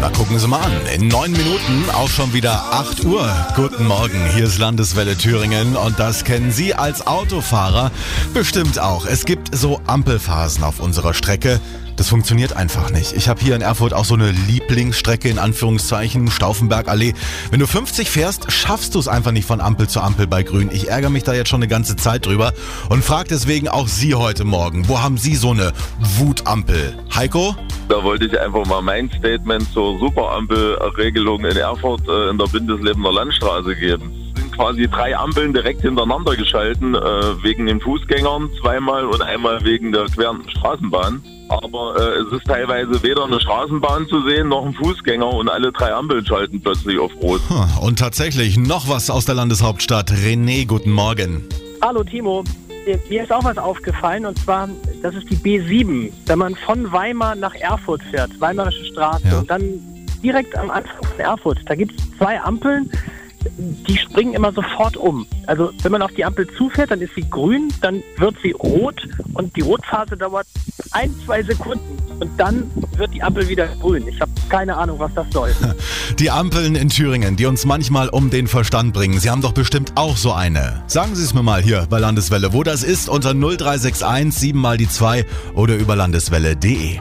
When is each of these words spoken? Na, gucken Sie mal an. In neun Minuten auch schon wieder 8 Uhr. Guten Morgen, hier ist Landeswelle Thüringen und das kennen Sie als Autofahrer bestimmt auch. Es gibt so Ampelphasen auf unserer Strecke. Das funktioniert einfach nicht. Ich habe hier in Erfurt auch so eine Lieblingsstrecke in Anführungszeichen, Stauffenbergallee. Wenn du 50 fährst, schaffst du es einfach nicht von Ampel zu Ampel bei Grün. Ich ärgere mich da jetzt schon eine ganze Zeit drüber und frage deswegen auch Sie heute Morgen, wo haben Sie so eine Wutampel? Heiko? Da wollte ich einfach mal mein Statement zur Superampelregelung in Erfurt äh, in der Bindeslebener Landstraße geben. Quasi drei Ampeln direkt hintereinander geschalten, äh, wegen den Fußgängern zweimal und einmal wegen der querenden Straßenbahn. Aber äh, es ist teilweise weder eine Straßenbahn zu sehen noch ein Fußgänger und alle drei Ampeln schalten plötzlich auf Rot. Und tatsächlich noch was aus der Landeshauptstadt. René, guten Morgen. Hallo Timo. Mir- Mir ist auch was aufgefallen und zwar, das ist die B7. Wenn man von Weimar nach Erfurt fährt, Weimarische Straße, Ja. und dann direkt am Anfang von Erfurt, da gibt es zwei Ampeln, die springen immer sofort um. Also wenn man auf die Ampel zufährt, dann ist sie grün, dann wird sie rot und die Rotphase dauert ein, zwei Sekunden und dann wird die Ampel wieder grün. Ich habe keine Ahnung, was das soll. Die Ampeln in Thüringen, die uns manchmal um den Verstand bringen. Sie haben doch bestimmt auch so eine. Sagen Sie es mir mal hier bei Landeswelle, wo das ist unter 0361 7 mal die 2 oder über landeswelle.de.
Na, 0.00 0.08
gucken 0.10 0.38
Sie 0.38 0.48
mal 0.48 0.60
an. 0.60 0.72
In 0.94 1.08
neun 1.08 1.32
Minuten 1.32 1.90
auch 1.92 2.08
schon 2.08 2.32
wieder 2.32 2.72
8 2.72 3.04
Uhr. 3.04 3.28
Guten 3.56 3.86
Morgen, 3.86 4.26
hier 4.34 4.44
ist 4.44 4.58
Landeswelle 4.58 5.16
Thüringen 5.16 5.76
und 5.76 5.98
das 5.98 6.24
kennen 6.24 6.50
Sie 6.50 6.74
als 6.74 7.06
Autofahrer 7.06 7.90
bestimmt 8.34 8.78
auch. 8.78 9.06
Es 9.06 9.24
gibt 9.24 9.54
so 9.54 9.80
Ampelphasen 9.86 10.64
auf 10.64 10.80
unserer 10.80 11.14
Strecke. 11.14 11.60
Das 12.02 12.08
funktioniert 12.08 12.56
einfach 12.56 12.90
nicht. 12.90 13.12
Ich 13.12 13.28
habe 13.28 13.40
hier 13.40 13.54
in 13.54 13.62
Erfurt 13.62 13.94
auch 13.94 14.04
so 14.04 14.14
eine 14.14 14.32
Lieblingsstrecke 14.32 15.28
in 15.28 15.38
Anführungszeichen, 15.38 16.32
Stauffenbergallee. 16.32 17.14
Wenn 17.52 17.60
du 17.60 17.66
50 17.68 18.10
fährst, 18.10 18.50
schaffst 18.50 18.96
du 18.96 18.98
es 18.98 19.06
einfach 19.06 19.30
nicht 19.30 19.46
von 19.46 19.60
Ampel 19.60 19.88
zu 19.88 20.00
Ampel 20.00 20.26
bei 20.26 20.42
Grün. 20.42 20.68
Ich 20.72 20.88
ärgere 20.88 21.10
mich 21.10 21.22
da 21.22 21.32
jetzt 21.32 21.48
schon 21.48 21.60
eine 21.60 21.68
ganze 21.68 21.94
Zeit 21.94 22.26
drüber 22.26 22.54
und 22.88 23.04
frage 23.04 23.28
deswegen 23.28 23.68
auch 23.68 23.86
Sie 23.86 24.16
heute 24.16 24.42
Morgen, 24.42 24.88
wo 24.88 25.00
haben 25.00 25.16
Sie 25.16 25.36
so 25.36 25.52
eine 25.52 25.72
Wutampel? 26.00 26.98
Heiko? 27.14 27.54
Da 27.88 28.02
wollte 28.02 28.24
ich 28.24 28.36
einfach 28.36 28.66
mal 28.66 28.82
mein 28.82 29.08
Statement 29.16 29.72
zur 29.72 30.00
Superampelregelung 30.00 31.44
in 31.44 31.56
Erfurt 31.56 32.02
äh, 32.08 32.30
in 32.30 32.38
der 32.38 32.46
Bindeslebener 32.46 33.12
Landstraße 33.12 33.76
geben. 33.76 34.10
Quasi 34.56 34.88
drei 34.88 35.16
Ampeln 35.16 35.52
direkt 35.52 35.82
hintereinander 35.82 36.34
geschalten, 36.34 36.96
äh, 36.96 36.98
wegen 37.44 37.66
den 37.66 37.80
Fußgängern 37.80 38.50
zweimal 38.60 39.04
und 39.04 39.22
einmal 39.22 39.64
wegen 39.64 39.92
der 39.92 40.06
querenden 40.06 40.50
Straßenbahn. 40.50 41.22
Aber 41.62 41.94
äh, 41.96 42.20
es 42.20 42.32
ist 42.32 42.46
teilweise 42.46 43.02
weder 43.02 43.24
eine 43.24 43.40
Straßenbahn 43.40 44.06
zu 44.08 44.22
sehen 44.26 44.48
noch 44.48 44.64
ein 44.64 44.72
Fußgänger 44.74 45.28
und 45.28 45.48
alle 45.48 45.70
drei 45.72 45.92
Ampeln 45.92 46.24
schalten 46.24 46.60
plötzlich 46.62 46.98
auf 46.98 47.12
Rot. 47.20 47.40
Und 47.80 47.98
tatsächlich 47.98 48.56
noch 48.56 48.88
was 48.88 49.10
aus 49.10 49.26
der 49.26 49.34
Landeshauptstadt. 49.34 50.10
René, 50.10 50.66
guten 50.66 50.90
Morgen. 50.92 51.44
Hallo 51.82 52.02
Timo. 52.04 52.42
Mir- 52.86 52.98
Mir 53.08 53.22
ist 53.22 53.32
auch 53.32 53.44
was 53.44 53.58
aufgefallen 53.58 54.24
und 54.26 54.38
zwar, 54.38 54.68
das 55.02 55.14
ist 55.14 55.28
die 55.30 55.36
B7. 55.36 56.10
Wenn 56.26 56.38
man 56.38 56.56
von 56.56 56.90
Weimar 56.90 57.34
nach 57.36 57.54
Erfurt 57.54 58.02
fährt, 58.10 58.30
Weimarische 58.40 58.84
Straße, 58.86 59.28
Ja. 59.28 59.38
und 59.38 59.50
dann 59.50 59.62
direkt 60.22 60.56
am 60.56 60.70
Anfang 60.70 60.96
von 61.04 61.20
Erfurt, 61.20 61.58
da 61.66 61.74
gibt 61.74 61.92
es 62.00 62.18
zwei 62.18 62.40
Ampeln, 62.40 62.90
die 63.58 63.96
springen 63.96 64.34
immer 64.34 64.52
sofort 64.52 64.96
um. 64.96 65.26
Also 65.46 65.70
wenn 65.82 65.92
man 65.92 66.02
auf 66.02 66.12
die 66.12 66.24
Ampel 66.24 66.46
zufährt, 66.56 66.90
dann 66.90 67.00
ist 67.00 67.14
sie 67.14 67.28
grün, 67.28 67.72
dann 67.80 68.02
wird 68.16 68.36
sie 68.42 68.52
rot 68.52 69.08
und 69.34 69.54
die 69.56 69.60
Rotphase 69.60 70.16
dauert 70.16 70.46
ein, 70.92 71.14
zwei 71.24 71.42
Sekunden 71.42 71.98
und 72.20 72.30
dann 72.38 72.70
wird 72.96 73.12
die 73.14 73.22
Ampel 73.22 73.48
wieder 73.48 73.66
grün. 73.80 74.06
Ich 74.06 74.20
habe 74.20 74.30
keine 74.48 74.76
Ahnung, 74.76 74.98
was 74.98 75.12
das 75.14 75.26
soll. 75.32 75.54
Die 76.18 76.30
Ampeln 76.30 76.74
in 76.74 76.88
Thüringen, 76.88 77.36
die 77.36 77.46
uns 77.46 77.64
manchmal 77.64 78.08
um 78.08 78.30
den 78.30 78.46
Verstand 78.46 78.92
bringen. 78.92 79.18
Sie 79.18 79.30
haben 79.30 79.40
doch 79.40 79.52
bestimmt 79.52 79.92
auch 79.96 80.16
so 80.16 80.32
eine. 80.32 80.82
Sagen 80.86 81.14
Sie 81.14 81.24
es 81.24 81.34
mir 81.34 81.42
mal 81.42 81.62
hier 81.62 81.86
bei 81.88 81.98
Landeswelle, 81.98 82.52
wo 82.52 82.62
das 82.62 82.82
ist 82.82 83.08
unter 83.08 83.34
0361 83.34 84.32
7 84.32 84.58
mal 84.58 84.76
die 84.76 84.88
2 84.88 85.24
oder 85.54 85.76
über 85.76 85.96
landeswelle.de. 85.96 87.00